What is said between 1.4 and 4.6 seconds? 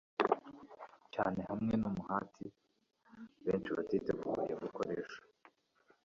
hamwe numuhati benshi batiteguye